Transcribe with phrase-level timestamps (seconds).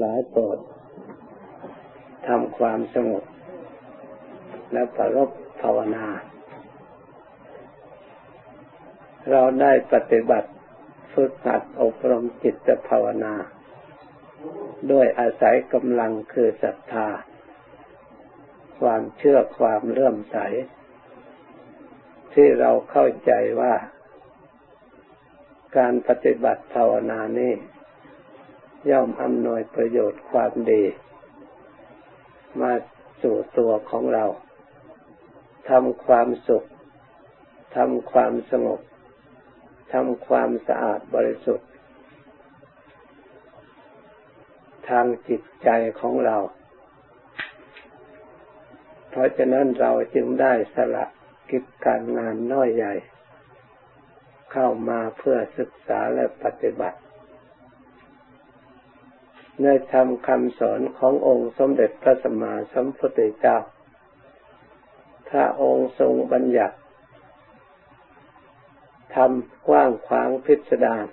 [0.00, 0.58] หลายโปรด
[2.26, 3.24] ทำความสงบ
[4.72, 5.30] และประรบ
[5.62, 6.06] ภาวนา
[9.30, 10.50] เราได้ปฏิบัติ
[11.12, 13.34] ฝึกหัดอบรมจิตภาวนา
[14.92, 17.08] ด้วยอาศัยกำลังคือศรัทธา
[18.80, 20.36] ความเชื่อความเลื่อมใส
[22.34, 23.74] ที่เราเข้าใจว่า
[25.78, 27.52] การปฏิบัติภาวนานี้
[28.90, 30.84] ย่อมอำนวยประโยชน์ความดี
[32.60, 32.72] มา
[33.22, 34.24] สู่ตัวของเรา
[35.70, 36.64] ทำความสุข
[37.76, 38.80] ทำความสงบ
[39.92, 41.68] ทำความสะอาดบริสุทธิ์
[44.88, 45.68] ทางจิตใจ
[46.00, 46.36] ของเรา
[49.10, 51.04] เพราะฉะนั้นเราจึงได้สละ
[51.50, 52.94] กิจการงานน้อยใหญ่
[54.52, 56.98] เข้ามาเพื่อศึกษาและปฏิบัติ
[59.62, 63.58] ในธรรมคำสอนขององค์สมเด็จพระสัมมาสัมพุทธเจ้า
[65.28, 66.76] พระองค์ทรงบัญญัติ
[69.14, 71.06] ทำกว้างขวางพิสดาร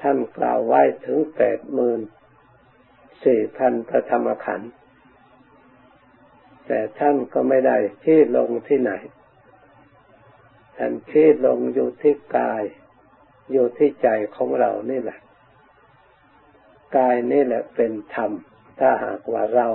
[0.00, 2.00] ท่านกล่าวไว้ถึงแปดหมื่น
[3.24, 4.70] สี่พันพระธรรมขันธ์
[6.66, 8.92] แต่ท่านก็ไม่ได้ที่ลงที่ไหน
[10.76, 12.62] ท่านที่ลงอยู่ที่กาย
[13.52, 15.20] อยู่ที่ใจของเรานี่แหละ
[16.96, 18.30] กายนี่แหละเป็นธรรม
[18.78, 19.66] ถ้าหากว่าเรา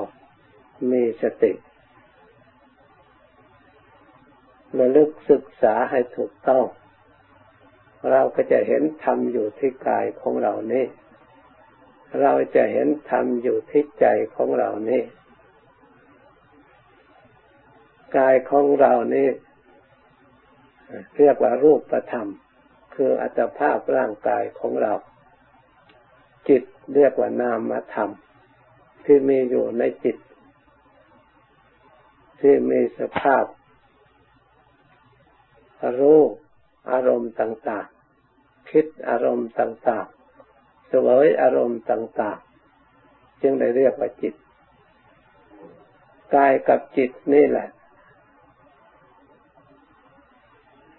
[0.92, 1.54] มีสติ
[4.78, 6.66] ระลึกศึกษาให้ถูกต้อง
[8.12, 10.86] เราก็จะเห็นธรรมอยู่ที่กายของเรานี่
[12.22, 14.06] เราจะเห็นธรรมอยู่ที่ใจ
[14.36, 15.04] ของเรานี่
[18.18, 19.30] กายของเรานี่
[21.18, 22.28] เรียกว่ารูปธรรม
[22.96, 24.94] คืออัตภาพร่างกายของเรา
[26.50, 28.10] จิต เรียกว่านามธรรม
[29.06, 30.18] ที่มีอยู่ในจิต
[32.42, 33.46] ที่มีสภาพ
[36.00, 36.22] รู้
[36.92, 44.34] อารมณ์ต่างๆ คิดอารมณ์ต่างๆ สวยอารมณ์ต่างๆ จึงได้เรียกว่าจิต
[46.36, 47.70] กายกับจิตนี่แหละ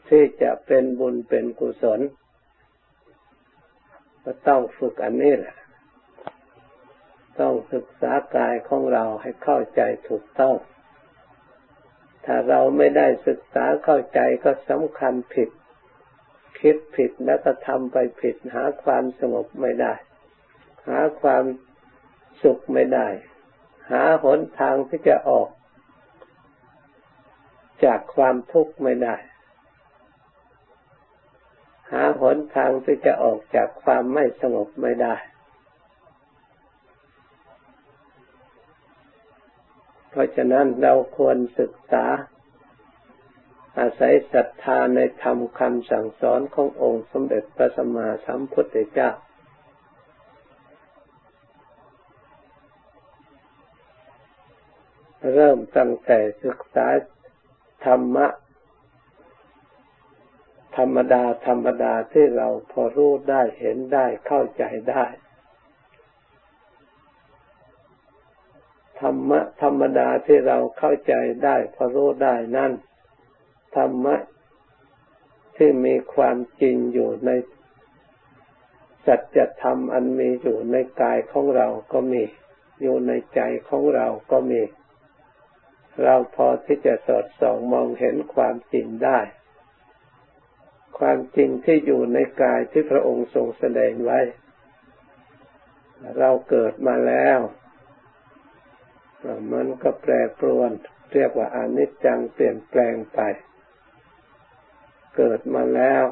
[0.09, 2.01] ที่จะเป็นบุญเป็นกุศล
[4.25, 5.57] ก็ต้องฝึกอันนี้แหละ
[7.41, 10.57] ต้องศึกษากายของเราให้เข้าใจถูกต้อง
[12.25, 15.51] ถ้าเราไม่ได้ศึกษาเข้าใจก็สำคัญผิด
[16.61, 19.95] คิดผิดแล้วก็ทำไปผิด หาความสงบไม่ได้
[20.89, 21.45] หาความ
[22.43, 23.09] สุขไม่ได้
[23.91, 25.49] หาหนทางที่จะออก
[27.85, 29.17] จากความทุกข์ไม่ได้
[31.93, 35.17] หาหนทางที่จะออกจากความไม่สงบไม่ได้
[40.06, 42.05] เพ ราะฉะนั้นเราควรศึกษา
[43.79, 49.11] อาศัยศรัทธาในธรรมคำสั่งสอนขององค์สมเด็จพระสัมมาสัมพุทธเจ้า
[55.35, 56.87] เริ่มตั้งแต่ศึกษา
[57.87, 58.27] ธรรมะ
[60.77, 65.05] ธรรมดาธรรมดาที่เราพอรู้ได้เห็นได้เข้าใจได้
[69.01, 71.15] ธรรมะธรรมดาที่เราเข้าใจ
[71.45, 72.73] ได้พอรู้ได้นั่น
[73.77, 74.17] ธรรมะ
[75.57, 77.31] ที่มีความจริงอยู่ใน
[79.07, 82.23] สัจธรรมอันมีอยู่ในกายของเราก็มี
[82.83, 84.63] อยู่ในใจของเราก็มี
[86.03, 89.19] เราพอที่จะสอดส่องมองเห็นความจริงได้
[90.99, 94.21] ความจริงที่อยู่ในกายที่พระองค์ทรงแสดงไว้
[96.19, 97.39] เราเกิดมาแล้ว
[99.53, 100.71] มันก็แปรปรวน
[101.13, 103.21] เรียกว่าอนิจจังเปลี่ยนแปลงไป
[105.17, 106.03] เกิดมาแล้ว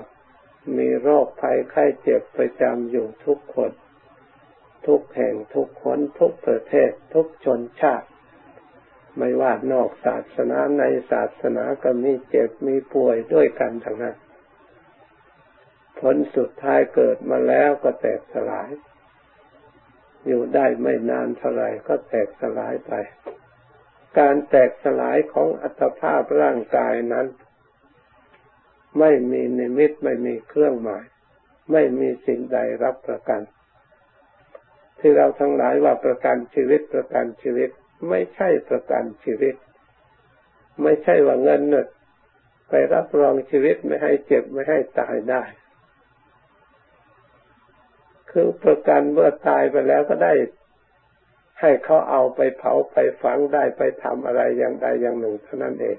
[0.79, 3.73] มีโรคภัยไข้เจ็บประจำอยู่ทุกคน
[4.87, 8.09] ทุกแห่งทุกคนทุกประเทศ ทุกชนชาติ
[9.19, 14.17] ไม่ว่านอกศาสนาในศาสนาก็มีเจ็บมีป่วยด้วยกันทั้งนั้น
[16.01, 18.71] ผลสุดท้ายเกิดมาแล้วก็แตกสลาย
[20.27, 22.93] อยู่ได้ไม่นานเท่าไรก็แตกสลายไป
[24.19, 27.27] การแตกสลายของอัตภาพร่างกายนั้น
[28.99, 31.05] ไม่มีนิมิตไม่มีเครื่องหมาย
[31.73, 33.41] ไม่มีสิ่งใดรับประกัน
[34.99, 37.71] ที่เราทั้งหลายว่าประกันชีวิตประกันชีวิต
[38.09, 39.55] ไม่ใช่ประกันชีวิต
[40.83, 41.87] ไม่ใช่ว่าเงินเนี่ย
[42.69, 45.43] ไปรับรองชีวิตไม่ให้เจ็บไม่ให้ตายได้
[48.37, 50.33] คือประกันเมื่อตายไปแล้วก็ได้
[51.61, 55.99] ให้เขาเอาไปเผาไปฝังได้ไปทำอะไรอย่างใดอย่างหนึ่งเท่านั้นเอง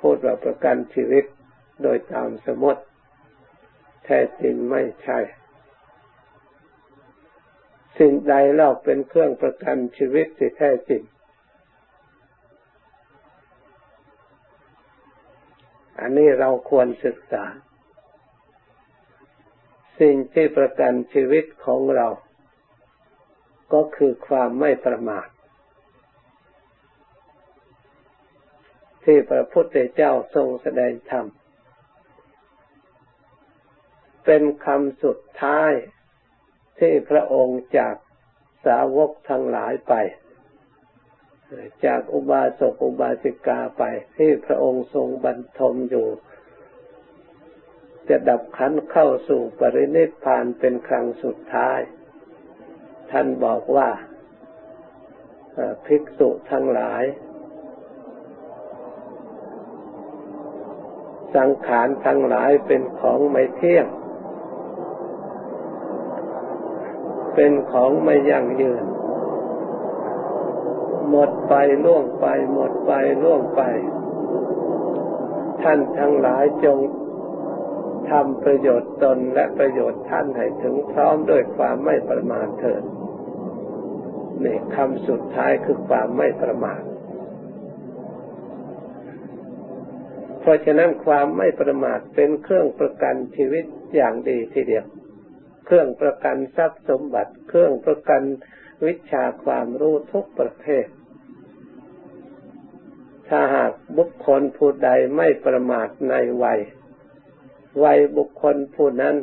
[0.00, 1.24] พูดว่าประกันชีวิต
[1.82, 2.82] โดยตามสมมติ
[4.04, 5.18] แท้จริงไม่ใช่
[7.98, 11.02] สิ่งใดเล่าเป็นเครื่องประกันชีวิตที่แท้จริง
[16.00, 17.44] อันนี้เราควรศึกษา
[20.00, 22.08] สิ่งที่ประกันชีวิตของเรา
[23.72, 25.26] ก็คือความไม่ประมาท
[29.04, 31.26] ที่พระพุทธเจ้าทรงแสดงธรรม
[34.24, 35.72] เป็นคำสุดท้าย
[36.78, 37.94] ที่พระองค์จาก
[38.66, 39.94] สาวกทั้งหลายไป
[41.86, 43.82] จากอุบาสกอุบาสิกาไป
[44.16, 46.08] ที่พระองค์ทรงบรรทมอยู่
[48.08, 51.80] จะดับขันเข้าสู่ปรินิพพานเป็นครั้งสุดท้าย
[53.10, 53.88] ท่านบอกว่า
[55.86, 57.04] ภิกษุทั้งหลาย
[61.36, 63.86] สังขารทั้งหลายเป็นของไม่เที่ยง
[67.34, 68.84] เป็นของไม่ยั่งยืน
[71.10, 71.54] หมดไป
[71.84, 72.92] ล่วงไป หมดไป
[73.22, 73.62] ล่วงไป
[75.62, 76.78] ท่านทั้งหลายจง
[78.10, 82.82] ทำประโยชน์ตนและประโยชน์ท่านให้ถึงพร้อมด้วยความไม่ประมาทเถิด
[84.44, 86.82] นี่คำสุดท้ายคือความไม่ประมาท
[90.40, 93.64] เพราะฉะนั้นความไม่ประมาทเป็นเครื่องประกันชีวิต
[93.94, 94.86] อย่างดีทีเดียว
[95.66, 98.22] เครื่องประกันทรัพย์สมบัติ เครื่องประกัน
[98.86, 100.86] วิชาความรู้ทุกประเภท
[103.28, 106.60] ถ้าหากบุคคลผู้ใดไม่ประมาทในวัย
[107.84, 109.16] วัยบุคคลผู้นั้น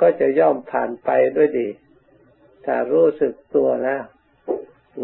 [0.00, 1.68] ก็จะย่อมผ่านไปด้วยดี
[2.64, 4.02] ถ้ารู้สึกตัวแล้ว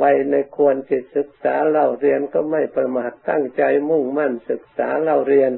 [0.03, 5.53] วัยในควรจิตศึกษาเล่าเรียนก็ไม่ประมาทตั้งใจมุ่งมั่นศึกษาเล่าเรียน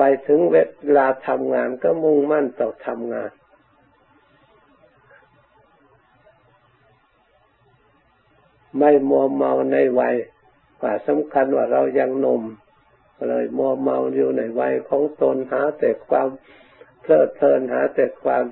[0.00, 0.56] วัยถึงเว
[0.96, 3.30] ลาทำงานก็มุ่งมั่นต่อทำงาน
[8.78, 10.16] ไม่มัวเมาในวัย
[10.80, 12.42] ว่าสำคัญว่าเรายังหนุ่ม
[13.28, 16.28] เลยมัวเมาอยู่ในวัยของตนหาแต่ความ
[17.02, 18.44] เพลิดเพลินหาแต่ความ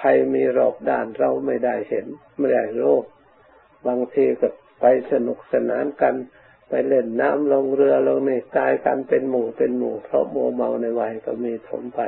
[0.00, 2.06] ภัยมีรอบด้านเราไม่ได้เห็น
[2.38, 2.96] ไม่ได้รู้
[3.86, 4.48] บางทีก็
[4.80, 6.14] ไปสนุกสนานกัน
[6.68, 12.00] ไปเล่นน้ำลงเรือลงนี่ตายกันเป็นหมู่เป็นหมู่ เพราะโมเมาในวัยก็มีถมไป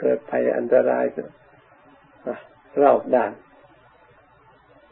[0.00, 1.04] เกิดภัยอันตราย
[2.82, 3.32] รอบด้าน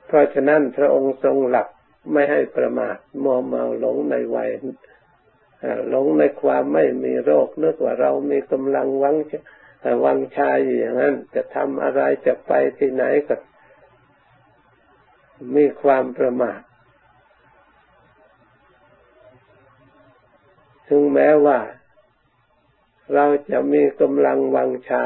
[0.06, 1.68] เพราะฉะนั้นพระองค์ทรงหลัก
[2.12, 4.50] ไม่ให้ประมาทมัวเมาหลงในวัย
[5.88, 9.16] หลงในความไม่มีโรคนึกว่าเรามีกำลังวัง
[10.04, 13.34] วังชายอย่างนั้น จะทำอะไรจะไปที่ไหนก็
[15.56, 16.60] มีความประมาท
[20.88, 21.58] ถึงแม้ว่า
[23.14, 25.04] เราจะมีกำลังวังชา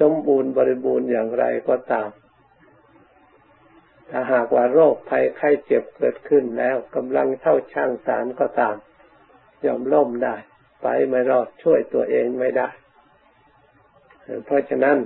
[0.00, 2.08] สมบูรณ์บริบูรณ์อย่างไรก็ตาม
[4.10, 8.76] ถ้าหากว่าโรคภัยไข้เจ็บเกิดขึ้นแล้วกำลังเท่าช่างสารก็ตาม
[9.64, 10.36] ยอมล่มได้
[10.82, 12.68] ไปไม่รอดช่วยตัวเองไม่ได้
[14.44, 14.98] เพราะฉะนั้น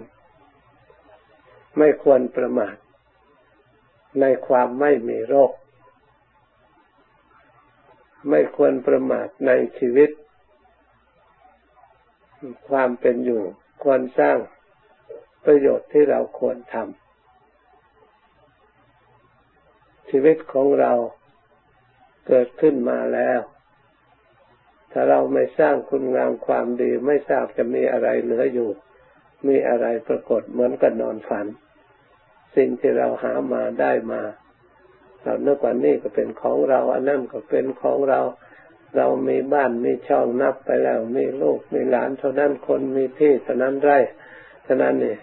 [1.79, 2.77] ไม่ควรประมาท
[4.21, 5.53] ในความไม่มีโรค
[8.31, 10.11] ไม่ควรประมาทในชีวิต
[12.69, 13.43] ความเป็นอยู่
[13.83, 14.39] ควรสร้าง
[15.45, 17.10] ประโยชน์ที่เราควรทำ
[20.11, 20.93] ชีวิตของเรา
[22.29, 23.41] เกิดขึ้นมาแล้ว
[24.93, 28.71] ถ้าเราไม่สร้างคุณงามความดีไม่ทราบจะมีอะไรเหลืออยู่
[29.49, 31.47] มีอะไรปรากฏเหมือนกับนอนฝัน
[32.57, 34.23] สิ่งที่เราหามาได้มา
[35.23, 38.21] เราเนื่อกว่านี่ก็เป็นของเราอันนั้นก็เป็นของเรา
[38.97, 43.99] เรามีบ้านมีช่องนับไปแล้ว มีลูกมีหลานเท่านั้นคนมีที่เท่านั้นไร่
[44.65, 45.17] เท่านั้นนี่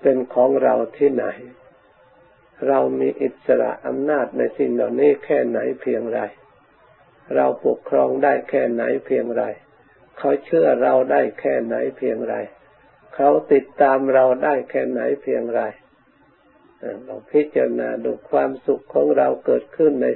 [0.00, 1.26] เป็นของเราที่ไหน
[2.66, 6.20] เรามีอิสระอำนาจในสิ่งเหล่านี้แค่ไหนเพียงไร
[7.34, 9.42] เราปกครองได้แค่ไหนเพียงไร
[10.18, 12.34] เขาเชื่อเราได้แค่ไหนเพียงไร
[13.14, 15.62] เขาติดตามเราได้แค่ไหนเพียงไร
[17.04, 20.06] เราพิจารณาดูความสุขของเราเกิดขึ้นใน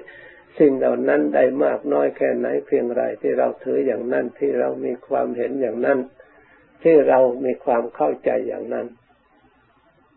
[0.59, 5.99] สิ่งเหล่านั้นได้มากน้อยแค่ไหนเพียงไร ที่เราถืออย่างนั้นที่เรามีความเห็นอย่างนั้น
[6.83, 8.87] ที่เรามีความเข้าใจอย่างนั้น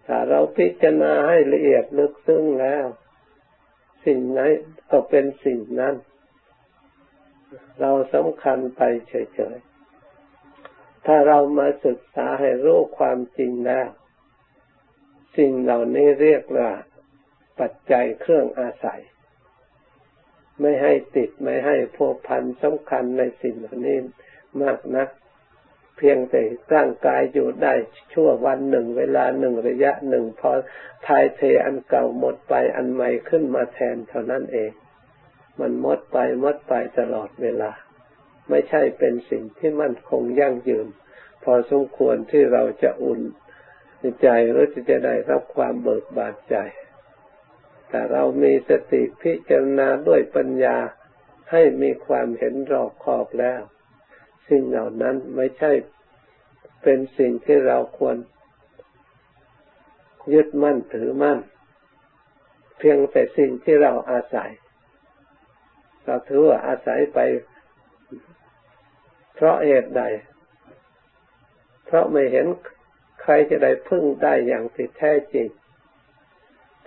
[0.08, 2.86] ถ้าเราพิจารณาให้ละเอียดลึกซึ้งแล้ว
[4.06, 4.40] สิ่งไหน
[4.92, 5.96] ก็เป็นสิ่งนั้น
[7.82, 13.88] เราสำคัญไปเฉยๆ ถ้าเรามาศึกษาให้รู้ความจริงแล้ว
[15.38, 16.70] สิ่งเหล่านี้เรียกว่า
[17.60, 19.02] ปัจจัยเครื่องอาศัย
[20.62, 23.98] ไม่ให้ติดไม่ให้พัวพันสำคัญในสิ่งเหล่านี้
[24.62, 25.10] มากนัก
[25.98, 27.74] เพียงแต่ร่างกายอยู่ได้
[28.14, 30.52] ชั่ววันหนึ่งเวลาหนึ่งระยะหนึ่งพอ
[31.08, 34.72] ทายเทอันเก่าหมดไปอันใหม่ขึ้นมาแทนเท่านั้นเอง
[35.60, 37.72] มันหมดไปหมดไปตลอดเวลา
[38.50, 40.88] ไม่ใช่เป็นสิ่งที่มั่นคงยั่งยืน
[41.44, 43.22] พอสมควรที่เราจะอุ่น
[44.22, 46.56] ใจหรือจะได้รับความเบิกบานใจ
[47.90, 50.78] แต่เรามีสติพิจารณาด้วยปัญญา
[51.52, 53.62] ให้มีความเห็นรอบคอบแล้ว
[54.50, 55.72] สิ่งเหล่านั้นไม่ใช่
[56.84, 58.18] เป็นสิ่งที่เราควร
[60.34, 61.40] ยึดมั่นถือมั่น
[62.78, 64.52] เพียงแต่สิ่งที่เราอาศัย
[66.06, 67.20] เราถือว่าอาศัยไป
[69.36, 70.04] เพราะเหตุใด
[71.86, 72.46] เพราะไม่เห็น
[73.22, 75.48] ใครจะได้พึ่งได้อย่างที่แท้จริง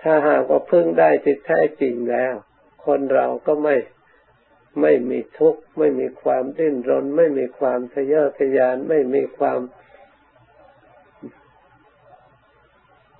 [0.03, 2.35] ถ้าหากว่าพึ่งได้ที่แท้จริงแล้ว
[2.87, 3.77] คนเราก็ไม่
[4.81, 9.59] ไม่มีทุกข์ไม่มีความดิ้นรน ไม่มีความทะเยอทะยาน ไม่มีความ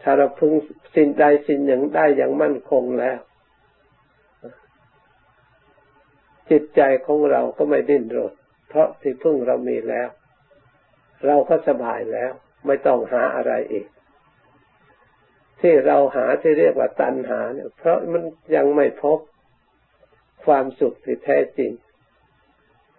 [0.03, 0.53] ถ้าเราพึง
[0.95, 3.19] สิ่งใดสิ่งหนึ่งได้อย่างมั่นคงแล้ว
[6.51, 8.33] จิตใจของเราก็ไม่ดิ้นรน
[8.69, 10.09] เพราะที่พึ่งเรามีแล้ว
[11.27, 12.33] เราก็สบายแล้ว
[12.67, 13.87] ไม่ต้องหาอะไรอีก
[15.61, 18.23] ที่เราหาที่เรียกว่าตัณหาเนี่ยเพราะมัน
[18.57, 19.19] ยังไม่พบ
[20.45, 21.71] ความสุขที่แท้จริง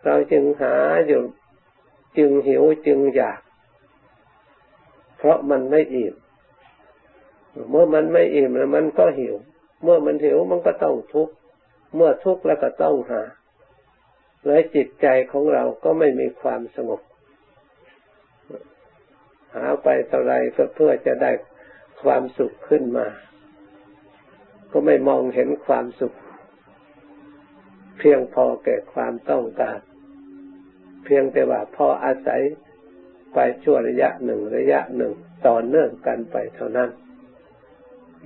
[0.05, 0.75] เราจึงหา
[1.07, 1.21] อยู่
[2.17, 3.41] จึงหิวจึงอยาก
[5.17, 6.15] เพราะมันไม่อิ่ม
[7.69, 9.35] เมื่อมันไม่อิ่มแล้วมันก็หิว
[9.83, 11.33] เมื่อมันหิวมันก็ต้องทุกข์
[11.95, 13.21] เมื่อทุกข์แล้วก็ต้องหา
[14.45, 17.01] และจิตใจของเราก็ไม่มีความสงบ
[19.55, 21.31] หาไปเท่าไรก็เพื่อจะได้
[22.01, 23.07] ความสุขขึ้นมา
[24.71, 26.13] ก็ไม่มองเห็นความสุข
[27.99, 29.79] เพียงพอแก่ความต้องการ
[31.03, 32.41] เพียงแต่ว่าพออาศัย
[33.33, 35.13] ไปชั่วระยะหนึ่งระยะหนึ่ง
[35.47, 36.89] ต่อเนื่องกันไปเท่านั้น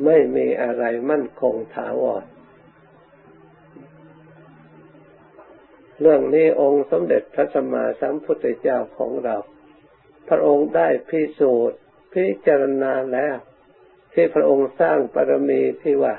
[0.05, 2.23] ไม่มีอะไรมั่นคงถาวร
[6.01, 9.35] เรื่องนี้องค์สมเด็จพระสัมมาสัมพุทธเจ้าของเรา
[10.29, 11.79] พระองค์ได้พิสูจน์
[12.13, 13.35] พิจารณาแล้ว
[14.13, 16.15] ที่พระองค์สร้างปรมีที่ว่า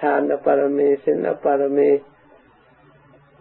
[0.00, 1.90] ทานปรมีศีลปรมี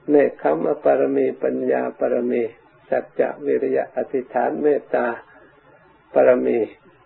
[0.09, 2.43] เนคขมปรมีปัญญาปรมี
[2.89, 5.07] สัจจะวิริยะอธิษฐานเมตตา
[6.13, 6.57] ปรมี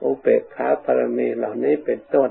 [0.03, 2.29] อุเบกขาปรมีเหล่านี้เป็นต้น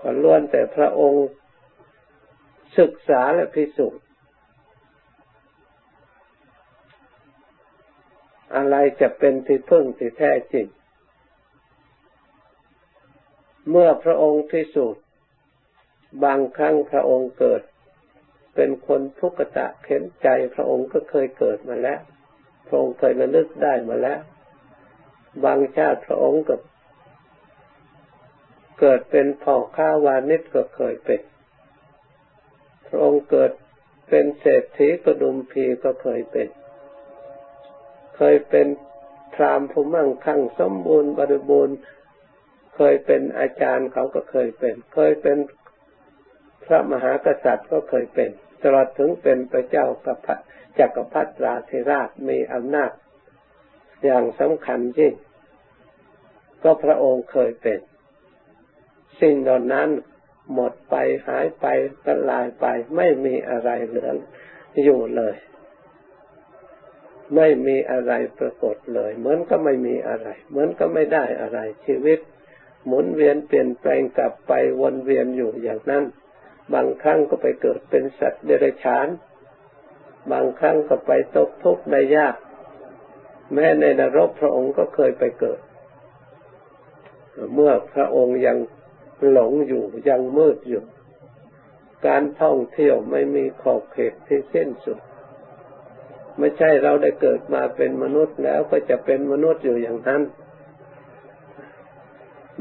[0.00, 1.26] ก็ล้วนแต่พระองค์
[2.78, 4.02] ศึกษาและพิสูจน์
[8.56, 10.66] อะไรจะเป็นที่พึ่งที่แท้จริง
[13.70, 15.02] เมื่อพระองค์พิสูจน์
[16.24, 17.62] บางครั้งพระองค์เกิด
[18.54, 22.00] เป็นคนทุกขตะเข็นใจ พระองค์ก็เคยเกิดมาแล้ว
[22.66, 24.20] พระองค์เคยระลึกได้มาแล้ว
[25.44, 26.60] บางชาติพระองค์กับ
[28.80, 31.20] เกิดเป็นพ่อข้าวานิชก็เคยเป็น
[32.88, 33.52] พระองค์เกิด
[34.08, 36.48] เป็นเศรษฐีกระดุมพีก็เคยเป็น
[38.16, 38.66] เคยเป็น
[39.34, 41.76] พรามผู้มั่งคั่งสมบูรณ์บริบูรณ์
[42.76, 45.36] เคยเป็นอาจารย์เขาก็เคยเป็น เคยเป็น
[46.72, 48.30] ระมหากษัตริย์ก็เคยเป็น
[48.62, 50.18] ตลอดถึงเป็นพระเจ้ากับ
[50.78, 52.92] จักรพรรดิราธิราชมีอำนาจ
[54.04, 55.14] อย่างสำคัญยิ่ง
[56.62, 57.78] ก็พระองค์เคยเป็น
[59.20, 59.88] สิ่งเหล่านั้น
[60.54, 60.94] หมดไป
[61.26, 61.66] หายไป
[62.04, 64.10] ทลายไปไม่มีอะไรเหลือ
[64.84, 65.34] อยู่เลย
[67.36, 72.18] ไม่มีอะไรปรากฏเลย เหมือนก็ไม่มีอะไร เหมือนก็ไม่ได้อะไรชีวิต
[72.86, 76.04] หมุนเวียนเปลี่ยนแปลงกลับไปวนเวียนอยู่อย่างนั้น
[76.74, 79.08] บางครั้งก็ไปเกิดเป็นสัตว์เดรัจฉาน
[80.32, 82.36] บางครั้งก็ไปตกทุกข์ในยาก
[83.54, 85.60] แม้ในนรกพระองค์ก็เคยไปเกิด
[87.54, 88.58] เมื่อพระองค์ยัง
[89.30, 90.82] หลงอยู่ยังมืดอยู่
[92.06, 94.98] การท่องเที่ยวไม่มีขอบเขตที่สิ้นสุด
[96.38, 100.22] ไม่ใช่เราได้เกิดมาเป็นมนุษย์แล้วก็จะเป็นมนุษย์อยู่อย่างนั้น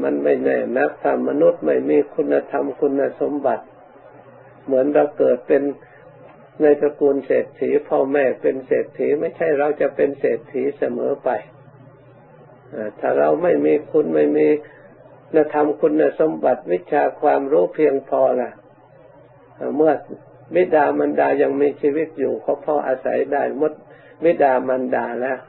[0.04, 3.66] มันไม่แน่นักถ้ามนุษย์ไม่มีคุณธรรมคุณสมบัติ
[4.70, 5.64] เหมือนเราเกิดเป็น
[6.62, 11.30] ในตระกูลเศรษฐีพ่อแม่เป็นเศรษฐีไม่ใช่เราจะเป็นเศรษฐีเสมอไป
[13.00, 14.48] ถ้าเราไม่มีคุณไม่มี
[15.28, 18.52] คุณธรรมคุณสมบัติวิชาความรู้เพียงพอล่ะ
[19.76, 19.94] เมื่อ
[20.56, 23.74] บิดามันดายังมีชีวิตอยู่เขาพ่ออาศัยได้มด
[24.24, 25.40] บิดามันดาแล้ว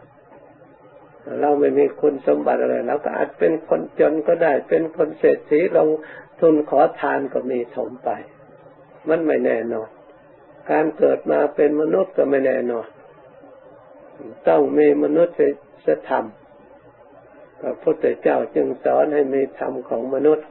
[1.41, 5.89] เราไม่มีคุณสมบัติอะไรเราก็อาจเป็นคนจนก็ได้ เป็นคนเศรษฐีลง
[6.41, 8.11] ทุนขอทานก็มีถมไป
[9.09, 9.89] มันไม่แน่นอน
[10.71, 12.87] การเกิดมาเป็นมนุษย์ก็ไม่แน่นอน
[14.49, 15.37] ต้องมีมนุษย์
[16.11, 16.25] ธรรม
[17.61, 20.47] พระพุทธเจ้าจึงสอนให้มีธรรมของมนุษย์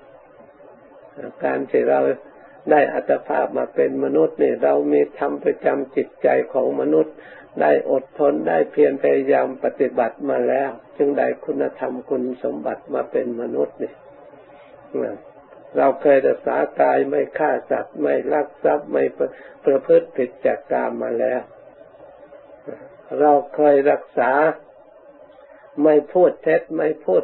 [1.44, 2.00] การที่เรา
[2.72, 7.14] ได้อัตภาพมาเป็นมนุษย์เนี่ยเรามีธรรมประจำจิตใจของมนุษย์
[7.62, 13.96] ได้อดทนได้เพียรพยายามปฏิบัติมาแล้ว จึงได้คุณธรรมคุณสมบัติมาเป็นมนุษย์เนี่ย
[15.78, 19.04] เราเคยรักษากายไม่ฆ่าสัตว์ไม่ลักทรัพย์ไม่
[19.66, 21.42] ประพฤติผิดจากกรรมมาแล้ว
[23.20, 24.32] เราเคยรักษา
[25.84, 27.24] ไม่พูดเท็จไม่พูด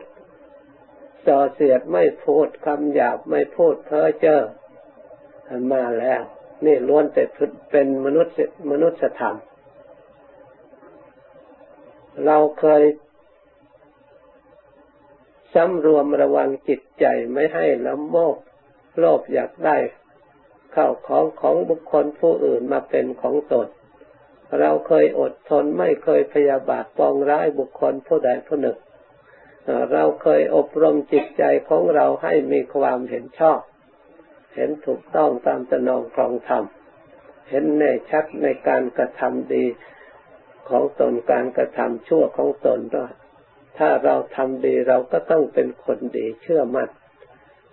[1.25, 4.40] ส่อเสียดไม่พูดคำหยาบไม่พูดเพ้อเจ้อ
[5.74, 6.22] มาแล้ว
[6.66, 7.24] นี่ล้วนแต่
[7.72, 8.34] เป็นมนุษย์
[8.72, 9.36] มนุษยธรรม
[12.25, 12.84] เราเคย
[15.56, 18.36] สำรวมระวังจิตใจไม่ให้ละโมบ
[18.98, 19.78] โลภอยากได้
[20.74, 23.68] เข้าของของบุคคลผู้อื่นมาเป็นของตน
[24.60, 28.78] เราเคยอดทนไม่เคยพยาบาทปองร้ายบุคคลผู้ใดผู้หนึ่ง
[29.94, 33.60] เราเคยอบรมจิตใจของเราให้มีความเห็นชอบ
[34.56, 36.64] เห็นถูกต้องตามตนองครองธรรม
[37.50, 39.66] เห็นแน่ชัดในการกระทำดี
[40.70, 43.12] ของตนการกระทำชั่วของตนด้วย
[43.77, 46.89] ถ้าเราทำดีเราก็ต้องเป็นคนดีเชื่อมัน่น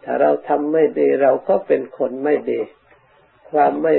[0.05, 2.61] ถ้าเราทำไม่ดีเราก็เป็นคนไม่ดี
[3.51, 3.95] ความไม่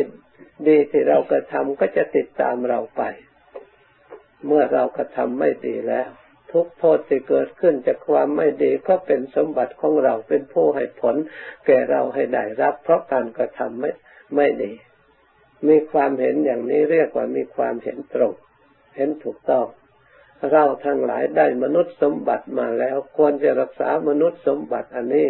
[0.68, 3.04] ดีที่เรากระทำก็จะติดตามเราไป
[4.48, 6.10] เมื่อเรากระทำไม่ดีแล้ว
[6.52, 11.16] ทุกโทษที่เกิดขึ้นจากความไม่ดีก็เป็นสมบัติของเราเป็นผู้ให้ผล
[11.66, 13.92] แก่เราให้ได้รับ เพราะการกระทำไม่
[14.36, 14.74] ไม่ดี
[15.68, 18.34] มีความเห็นอย่างนี้เรียกว่ามีความเห็นตรง
[18.96, 19.66] เห็นถูกต้อง
[20.52, 25.28] เราทั้งหลายได้มนุษย์สมบัติมาแล้ว ควรจะรักษามนุษย์สมบัติอันนี้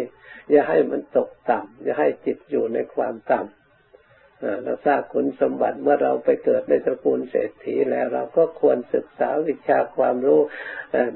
[0.50, 10.40] อย่าให้มันตกต่ำอย่าให้จิตอยู่ในความต่ำเราทราบคุณสมบัติเมื่อเราไปเกิดในตระกูลเศรษฐีแล้ว เราก็ควรศึกษาวิชาความรู้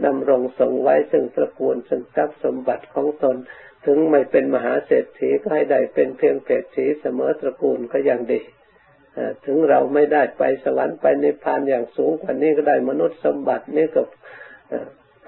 [0.07, 3.37] ดำรงทรงไว้ซึ่งตระกูลซึ่งทรัพย์สมบัติของตน
[3.87, 8.43] ถึงไม่เป็นมหาเศรษฐีก็ให้ได้เป็นเพียงเศรษฐีเสมอตระกูลก็ยังดี
[9.45, 14.03] ถึงเราไม่ได้ไปสวรรค์ไปในพานอย่างสูงกว่านี้ก็ได้มนุษย์สมบัตินี่ก็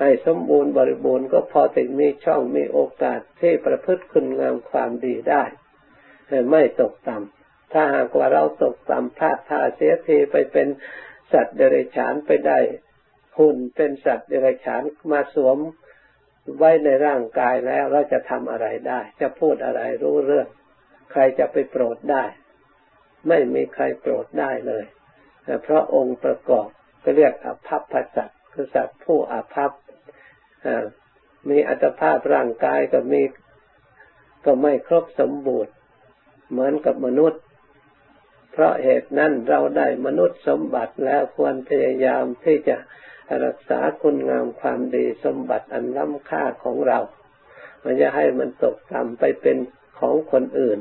[0.00, 5.42] ให้สมบูรณ์บริบูรณ์ก็พอติมีช่องมีโอกาสที่ประพฤติคุณงามความดีได้
[6.50, 10.68] ไม่ตกต่ำถ้าหากว่าเราตกต่ำพลาดท่าเสียทีไปเป็น
[11.32, 12.58] สัตว์เดรัจฉานไปได้
[13.38, 15.58] หุ่นเป็นสัตว์เดรัจฉานมาสวม
[16.58, 20.48] ไว้ในร่างกายแล้วเราจะทำอะไรได้ จะพูดอะไรรู้เรื่อง
[21.12, 22.24] ใครจะไปโปรดได้
[23.28, 24.84] ไม่มีใครโปรดได้เลย
[25.62, 26.68] เพราะองค์ประกอบ
[27.02, 29.72] ก็เรียกอภัพพสัตว์คือสัตว์ผู้อภัพ
[31.48, 33.22] มีอัตภาพร่างกายก็มี
[34.44, 35.72] ก็ไม่ครบสมบูรณ์
[36.50, 37.40] เหมือนกับมนุษย์
[38.52, 42.76] เพราะเหตุนั้นเราได้มนุษย์สมบัติแล้วควรพยายามที่จะ
[43.44, 46.98] รักษาคุณงามความดีสมบัติอันล้ำค่าของเรา
[47.84, 49.56] มันจะให้มันตกต่ำไปเป็น
[50.00, 50.78] ของคนอื่น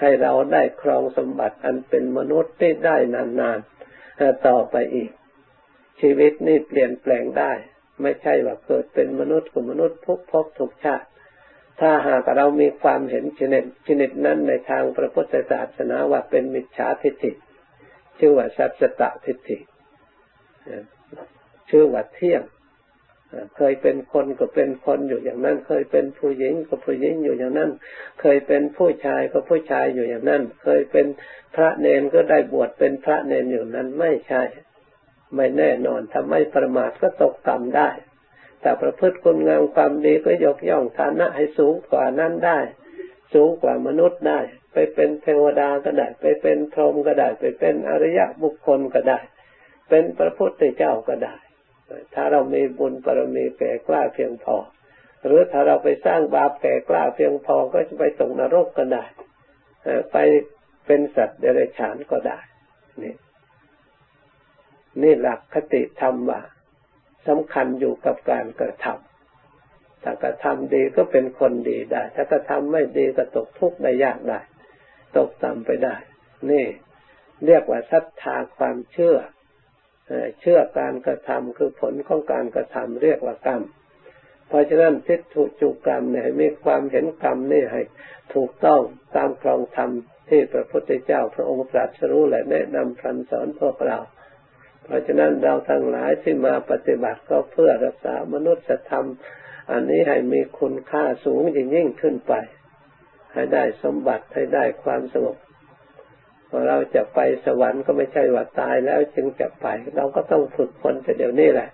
[0.00, 5.10] ให้เราได้ครองสมบัติอันเป็นมนุษย์ที่ได้นานๆต่อไปอีก
[6.00, 7.52] ชีวิตนี่เปลี่ยนแปลงได้
[8.02, 11.06] ไม่ใช่ว่าเกิดเป็นมนุษย์กับมนุษย์ทุกภพทุกชาติ
[11.80, 17.32] ถ้าหากเรามีความเห็นชนิดชนิดนั้นในทางพระพุทธศาสนาว่าเป็นมิจฉาทิฏฐิ
[18.18, 19.58] ชื่อว่าสัจตะทิฏฐิ
[21.70, 22.42] ชื่อว่าเที่ยง
[23.56, 27.70] เคยเป็นคนก็เป็นคนอยู่อย่างนั้น เคยเป็นผู้หญิงก็ผู้หญิงอยู่อย่างนั้น
[28.20, 31.06] เคยเป็นผู้ชายก็ผู้ชายอยู่อย่างนั้น เคยเป็น
[31.54, 34.42] พระเนนก็ได้บวชเป็นพระเนนอยู่นั้นไม่ใช่
[35.34, 37.90] ไม่แน่นอนถ้าไม่ประมาทก็ตกต่ำได้
[38.60, 42.58] แต่ประพฤติคุณงามความดีก็ยกย่องฐานะให้สูงกว่านั้นได้
[43.34, 44.40] สูงกว่ามนุษย์ได้
[44.72, 49.18] ไปเป็นเทวดาก็ได้ ไปเป็นพรหมก็ได้ ไปเป็นอริยบุคคลก็ได้
[49.88, 51.34] เป็นพระพุทธเจ้าก็ได้
[52.14, 54.56] ถ้าเรามีบุญปรมีแก่กล้าเพียงพอ
[55.24, 59.04] หรือถ้าเราไปสร้างบาปแก่กล้าเพียงพอก็จะไปตกนรกก็ได้
[60.12, 60.16] ไป
[60.86, 62.38] เป็นสัตว์เดรัจฉานก็ได้
[63.02, 63.14] นี่
[65.02, 66.40] นี่หลักคติธรรมว่า
[67.28, 74.40] สำคัญอยู่กับการกระทำถ้ากระทำดีก็เป็นคนดีได้ ถ้ากระทำไม่ดีก็ตกทุกข์ได้ยากได้
[75.16, 75.96] ตกต่ำไปได้
[76.50, 76.66] นี่
[77.46, 79.16] เรียกว่าศรัทธาความเชื่อ
[80.40, 83.62] เชื่อการกระทำคือผลของการกระทำเรียกว่ากรรม
[84.48, 87.82] เพราะฉะนั้นทิฏฐุจุกรรมเนี่ยมีความเห็นกรรมนี่ให้
[88.34, 88.80] ถูกต้อง
[89.16, 89.90] ตามครองธรรม
[90.28, 93.98] ที่พระพุทธเจ้าพระองค์ตรัสรู้และแนะนำคันสอนพวกเรา
[94.84, 99.06] เพราะฉะนั้นเราทั้งหลายที่มาปฏิบัติก็เพื่อรักษามนุษยธรรม
[99.70, 102.34] อันนี้ให้มีคุณค่าสูงยิ่งยิ่งขึ้นไป
[103.32, 105.36] ให้ได้สมบัติให้ได้ความสงบ
[106.68, 111.68] เราจะไปสวรรค์ก็ไม่ใช่ว่าตายแล้วจึงจะไป เราก็ต้องฝึกฝนแต่เดี๋ยวนี้แหละ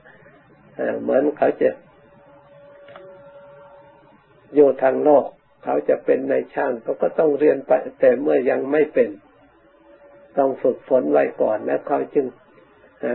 [1.02, 1.68] เหมือนเขาจะ
[4.54, 5.24] อยู่ทางโลก
[5.64, 9.10] เขาจะเป็นในช่างเขาก็ต้องเรียนไป แต่เมื่อยังไม่เป็น
[10.38, 12.26] ต้องฝึกฝนไว้ก่อนแล้วเขาจึง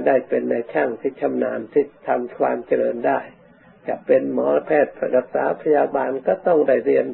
[0.08, 3.20] ได้เป็นในช่างที่ชำนาญที่ทำความเจริญได้
[3.88, 7.06] จะเป็นหมอแพทย์รักษาพยาบาลก็ต้องได้เรียน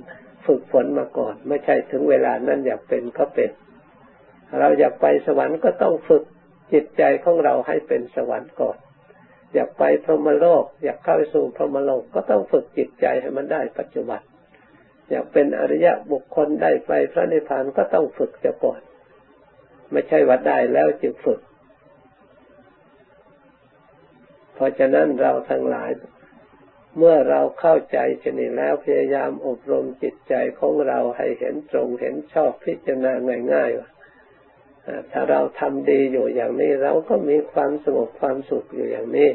[0.46, 3.52] ฝึกฝนมาก่อน ไม่ใช่ถึงเวลานั้นอยากเป็นก็เป็น
[4.60, 6.24] เราอยากไปสวรรค์ก็ต้องฝึก
[6.74, 8.78] จิตใจของเราให้เป็นสวรรค์ก่อน
[9.54, 14.22] อยากไปพรหมโลก อยากเข้าสู่พรหมโลกก็ต้องฝึกจิตใจให้มันได้ปัจจุบัน
[15.10, 18.82] อยากเป็นอริยะบุคคลได้ไปพระนิพพานก็ต้องฝึกจะก่อน
[19.92, 21.40] ไม่ใช่ว่าได้แล้วจึงฝึก
[24.54, 25.90] เพราะฉะนั้นเราทั้งหลาย
[26.98, 33.14] เมื่อเราเข้าใจชนิดแล้วพยายามอบรมจิตใจของเราให้เห็นตรงเห็นชอบพิจารณา
[33.54, 33.90] ง่ายๆว่า
[35.12, 39.30] ถ้าเราทำดีอยู่อย่างนี้เราก็มีความสงบความสุขอยู่อย่างนี้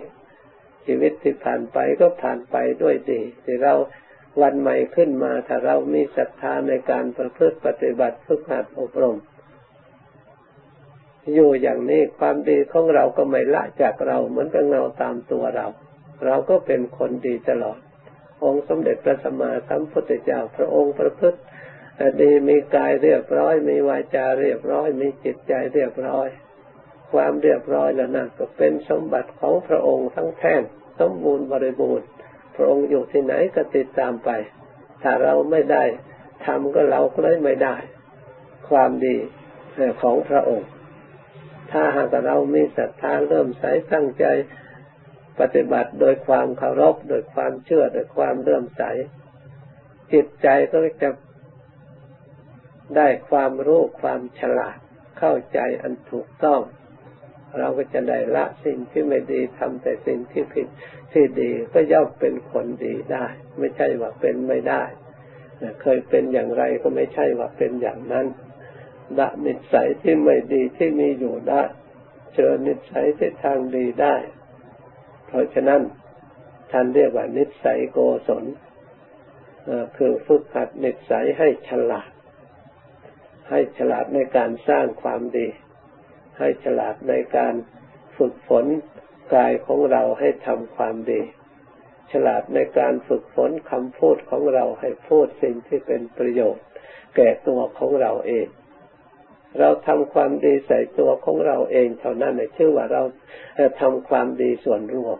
[0.86, 3.74] ชีวิตที่ผ่านไปก็ผ่านไปด้วยดีที่เรา
[4.42, 9.16] วันใหม่ขึ้นมา ถ้าเรามีศรัทธาในการประพฤติปฏิบัติฝึกหัดอบรม
[11.34, 15.66] อยู่อย่างนี้ความดีของเราก็ไม่ละจากเราเหมือนกับเงาตามตัวเรา
[16.26, 17.78] เราก็เป็นคนดีตลอด
[18.44, 21.38] องค์สมเด็จพระสัมมาสัมพุทธเจ้าพระองค์ประพฤติ
[22.20, 26.28] ดีมีกายเรียบร้อย มีวาจาเรียบร้อย มีจิตใจเรียบร้อย
[27.12, 30.62] ความเรียบร้อยแล้วนั่นก็เป็นสมบัติของพระองค์ทั้งแท่ง
[31.00, 32.06] สมบูรณ์บริบูรณ์
[32.56, 34.30] พระองค์อยู่ที่ไหนก็ติดตามไป
[35.02, 35.84] ถ้าเราไม่ได้
[36.46, 37.76] ทำก็เราก็เลยไม่ได้
[38.68, 39.16] ความดี
[40.02, 40.68] ของพระองค์
[41.70, 44.24] ถ้าหากเรามีศรัทธาเริ่มใส่ตั้งใจ
[45.40, 48.82] ปฏิบัติโดยความเคารพโดยความเชื่อโดยความเริ่มใส
[50.12, 51.10] จิตใจก็จะ
[52.96, 54.76] ได้ความรู้ความฉลาด
[55.18, 56.60] เข้าใจอันถูกต้อง
[57.58, 60.68] เราก็จะได้ละสิ่งที่ไม่ดีทำแต่สิ่งที่ผิด
[61.12, 63.26] ที่ดีก็ย่อมเป็นคนดีได้
[63.58, 64.82] ไม่ใช่ว่าเป็นไม่ได้
[65.82, 68.26] เคยเป็นอย่างไรก็ไม่ใช่ว่าเป็นอย่างนั้น
[69.18, 71.62] ละนิสัยที่ไม่ดีที่มีอยู่ได้
[72.34, 74.16] เจอนิสัยที่ทางดีได้
[75.26, 75.80] เพราะฉะนั้น
[76.70, 78.44] ท่านเรียกว่านิสัยโกศล
[79.96, 82.11] คือฝึกหัดนิสัยให้ฉลาด
[83.52, 85.48] ให้ฉลาดในการสร้างความดี
[86.38, 87.54] ให้ฉลาดในการ
[88.16, 88.66] ฝึกฝน
[89.34, 91.22] กายของเราให้ทำความดี
[92.12, 96.64] ฉลาดในการฝึกฝนคำพูดของเราให้พูดสิ่งที่เป็นประโยชน์
[97.16, 98.46] แก่ตัวของเราเอง
[99.58, 103.02] เราทำความดีใส่ตัวของเราเองเท่านั้นชื่อว่าเรา
[103.80, 105.18] ทำความดีส่วนรวม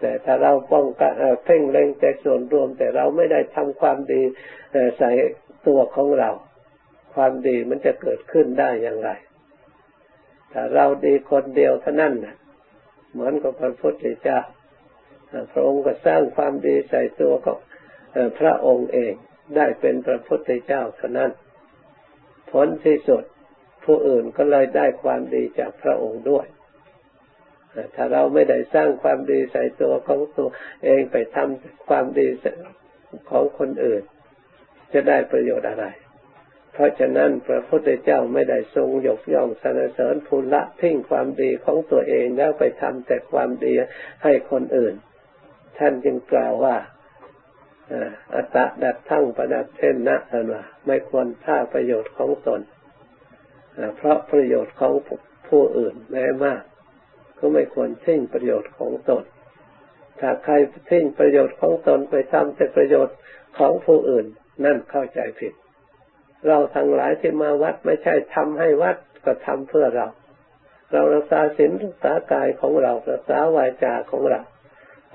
[0.00, 1.12] แต่ถ้าเราป้องกัน
[1.44, 4.20] เพ่งเล็งแต่ส่วนรวม แต่เราไม่ได้ทำความดี
[4.98, 5.10] ใส่
[5.66, 6.30] ตัวของเรา
[7.14, 9.10] ความดีมันจะเกิดขึ้นได้อย่างไร
[10.52, 12.36] ถ้าเราดีคนเดียวเท่านั้นนะ
[13.12, 14.40] เหมือนกับพระพุทธเจ้า
[15.52, 17.58] พระองค์ก็สร้างความดีใส่ตัวของ
[18.38, 19.12] พระองค์เอง
[19.56, 21.30] ได้เป็นพระพุทธเจ้าเท่านั้น
[22.50, 23.22] ผลที่สุด
[23.84, 26.46] ผู้อื่นก็เลยได้ความดีจากพระองค์ด้วย
[27.94, 30.48] ถ้าเราไม่ได้สร้างความดีใส่ตัวของตัว
[30.84, 32.26] เองไปทำความดี
[33.30, 34.02] ของคนอื่น
[34.92, 35.86] จะได้ประโยชน์อะไร
[36.74, 43.72] เพราะฉะนั้นพระพุทธเจ้าไม่ได้ทรงยกย่องสรรเสริญภูละทิ้งความดีของตัวเองแล้วไปทำแต่ความดี
[44.22, 44.94] ให้คนอื่น
[45.78, 46.76] ท่านจึงกล่าวว่า
[48.34, 52.60] อัตตะดัดทั้งประดับเช่นนะท่านว่าไม่ควรท่าประโยชน์ของตน
[53.96, 54.92] เพราะประโยชน์ของ
[55.48, 56.62] ผู้อื่นแม้มาก
[57.38, 59.24] ก็ไม่ควรทิ้งประโยชน์ของตน
[60.20, 60.54] ถ้าใคร
[60.90, 63.16] ทิ้งประโยชน์ของตนไปทำแต่ประโยชน์
[63.58, 64.26] ของผู้อื่น
[64.64, 65.54] นั่นเข้าใจผิด
[66.48, 70.06] เราทั้งหลายที่มาวัดไม่ใช่ทำให้วัดก็ทำเพื่อเรา
[70.92, 74.40] เรารักษาศีลรักษากายของเรารักษาวาจาของเรา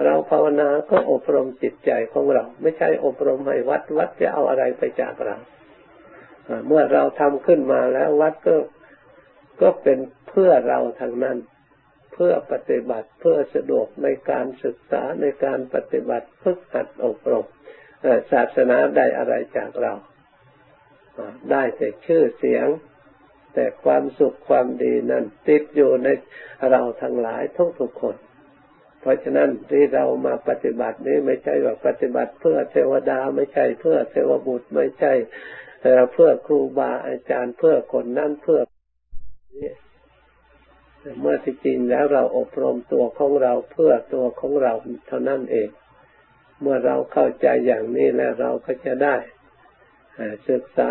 [0.05, 5.37] เราภาวนาก็อบรมจิตใจของเรา ไม่ใช่อบรมให้วัดวัดจะเอาอะไรไปจากเรา
[6.67, 8.55] เมื่อเราทำขึ้นมาแล้ววัดก็
[9.61, 11.37] ก็เป็นเพื่อเราทางนั้น
[12.13, 17.45] เพื่อปฏิบัติเพื่อสะดวกในการศึกษาในการปฏิบัติฝึกหัดอบรม
[18.31, 19.93] ศาสนาได้อะไรจากเรา
[21.51, 22.67] ได้แต่ชื่อเสียง
[23.53, 26.07] แต่ความสุขความดีนั้นติดอยู่ใน
[26.71, 28.15] เราทั้งหลายทุกทุกคน
[29.01, 35.13] เพราะฉะนั้นที่เรามาปฏิบัตินี้ไม่ใช่ว่าปฏิบัติเพื่อเทวดาไม่ใช่เพื่อเทวบุตรไม่ใช่
[36.13, 38.59] เพื่อครูบาอาจารย์เพื่อคนนั้นเพื่อ
[41.21, 44.73] เมื่อที่จริงแล้วเราอบรมตัวของเราเพื่อตัวของเรา
[45.07, 45.69] เท่านั้นเอง
[46.61, 49.15] เมื่อเราเข้าใจอย่างนี้แล้วเราก็จะได้
[50.49, 50.89] ศึกษา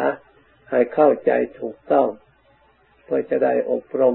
[0.71, 2.09] ให้เข้าใจถูกต้อง
[3.05, 4.15] เพื่อจะได้อบรม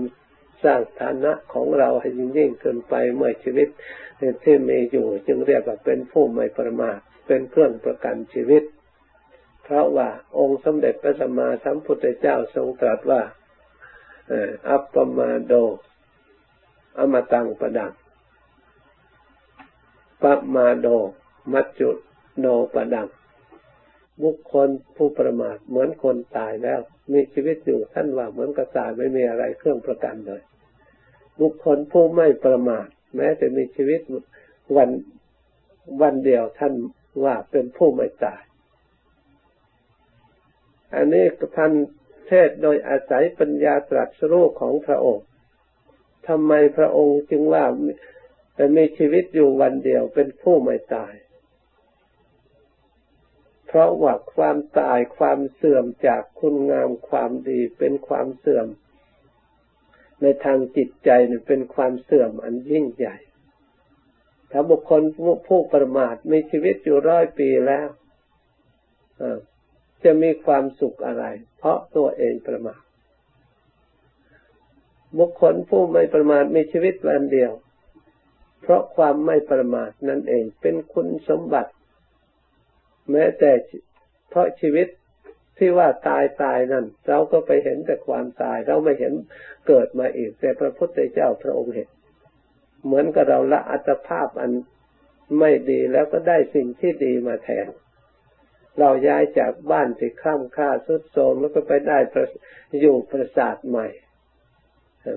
[0.63, 3.69] สร้างฐานะของเราให้ยิ่งยิ่งขึ้นไปเมื่อชีวิต
[4.43, 8.63] ที่มีอยู่ จึงเรียกว่าเป็นผู้ไม่ประมาทเป็นเครื่องประกันชีวิต
[9.63, 13.21] เพราะว่าองค์สมเด็จพระสัมมาสัมพุทธเจ้าทรงตรัสว่า
[14.69, 15.53] อัปปมาโด
[16.97, 17.91] อมตังประดัง
[20.21, 20.23] ป
[20.55, 20.87] มาโด
[21.53, 21.89] มัจจุ
[22.39, 23.07] โนประดัง
[24.21, 26.79] บุคคลผู้ประมาทเหมือนคนตายแล้ว
[27.13, 30.41] มีชีวิตอยู่ท่านว่าเหมือนกระตายไม่มีอะไรเครื่องประกันเลย
[31.41, 33.99] บุคคลผู้ไม่ประมาทแม้แต่มีชีวิต
[34.77, 34.89] วัน
[36.01, 36.73] วันเดียวท่าน
[37.23, 38.41] ว่าเป็นผู้ไม่ตาย
[40.95, 41.25] อันนี้
[41.57, 41.71] ท่าน
[42.27, 45.25] เทศโดยอาศัยปัญญาตรัสรู้ของพระองค์
[46.27, 47.65] ทำไมพระองค์จึงว่า
[48.77, 51.13] มีชีวิตอยู่วันเดียวเป็นผู้ไม่ตาย
[53.75, 58.67] เพราะว่าความตายความเสื่อมจากคุณงามความดีเป็นความเสื่อม
[60.21, 61.09] ในทางจิตใจ
[61.47, 63.17] เป็นความเสื่อมอันยิ่งใหญ่
[64.51, 65.01] ถ้าบุคคล
[65.47, 67.87] ผู้ประมาทมีชีวิตอยู่ร้อยปีแล้ว
[70.03, 71.25] จะมีความสุขอะไร
[71.57, 72.81] เพราะตัวเองประมาท
[75.19, 77.51] บุคคลผู้ไม่ประมาทมีชีวิตวันเดียว
[78.61, 81.73] เพราะความไม่ประมาทนั่นเองเป็นคุณสมบัติ
[83.11, 83.51] แม้แต่
[84.29, 84.87] เพราะชีวิต
[85.57, 89.13] ที่ว่าตายตายนั่น เราก็ไปเห็นแต่ความตาย เราไม่เห็น
[89.67, 91.89] เกิดมาอีก แต่พระพุทธเจ้าพระองค์เห็น
[92.85, 94.51] เหมือนกับเราละอัตภาพอัน
[95.39, 97.67] ไม่ดีแล้วก็ได้สิ่งที่ดีมาแทน
[98.79, 101.97] เราย้ายจากบ้านที่ข้ามค่าสุดโทมแล้วก็ไปได้
[102.79, 103.87] อยู่ประสาทใหม่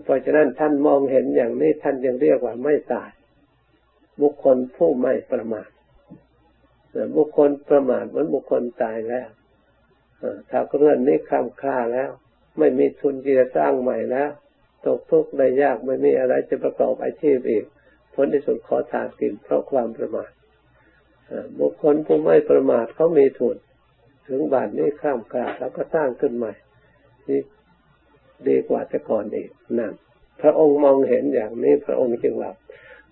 [0.04, 3.10] เพราะฉะนั้นท่านมองเห็นอย่างนี้ท่านยังเรียกว่าไม่ตาย
[4.20, 5.68] บุคคลผู้ไม่ประมาท
[7.16, 9.28] บุคคลประมาทเหมือนบุคคลตายแล้ว
[10.50, 12.10] ถ้าเรื่องนี้คำค่าแล้ว
[12.58, 14.30] ไม่มีทุนที่จะสร้างใหม่แล้ว
[14.86, 17.64] ตกทุกข์ได้ยากไม่มีอะไรจะประกอบอาชีพอีก
[18.14, 20.30] ผลที่สุดขอทานกินเพราะความประมาท
[21.60, 23.56] บุคคลผู้ไม่ประมาทเขามีทุน
[24.28, 26.52] ถึงบาทนี้ข้ามค่าแล้วก็สร้างขึ้นใหม่
[27.28, 27.40] นี่
[28.48, 29.92] ดีกว่าแต่ก่อนอีกนั่น
[30.40, 32.56] พระองค์มองเห็นอย่างนี้พระองค์จึงหลับ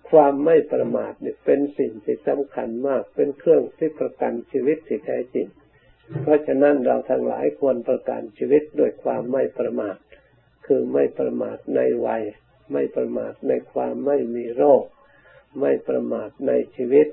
[0.09, 5.47] ความไม่ประมาทเนี่ยเป็นสิ่งที่สำคัญมาก เป็นเครื่องที่ประกันชีวิตที่แท้จริง
[6.21, 9.95] เพราะฉะนั้นเราทั้งหลายควรประกันชีวิตด้วยความไม่ประมาท
[10.65, 12.23] คือไม่ประมาทในวัย
[12.71, 14.83] ไม่ประมาทในความไม่มีโรค
[15.59, 17.07] ไม่ประมาทในชีวิต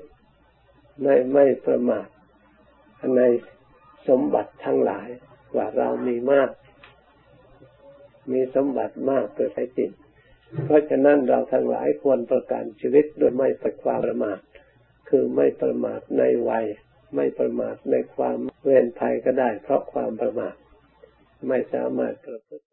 [1.01, 2.07] ไม่ไม่ประมาท
[3.17, 3.21] ใน
[4.07, 5.07] สมบัติทั้งหลาย
[5.55, 6.49] ว่าเรามีมาก
[8.31, 9.91] มีสมบัติมากเกิดใช้จริง
[10.65, 14.39] เพราะฉะนั้นเราทั้งหลายควรประกันชีวิตโดยไม่ปความประมาท
[15.09, 16.65] คือไม่ประมาทในวัย
[17.15, 20.55] ไม่ประมาทในความเวรภัยก็ได้ เพราะความประมาท
[21.47, 22.72] ไม่สามารถประพฤติ